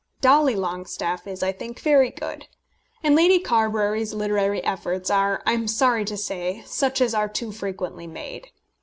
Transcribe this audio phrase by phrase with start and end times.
[0.19, 2.47] Dolly Longestaffe, is, I think, very good.
[3.03, 7.51] And Lady Carbury's literary efforts are, I am sorry to say, such as are too
[7.51, 8.47] frequently made.